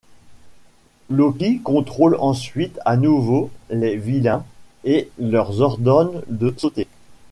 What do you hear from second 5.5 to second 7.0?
ordonne de sauter.